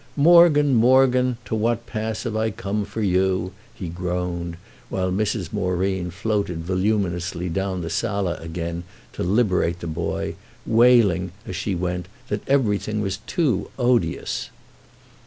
[0.17, 4.57] "Morgan, Morgan, to what pass have I come for you?" he groaned
[4.89, 5.53] while Mrs.
[5.53, 8.83] Moreen floated voluminously down the sala again
[9.13, 10.33] to liberate the boy,
[10.65, 14.49] wailing as she went that everything was too odious.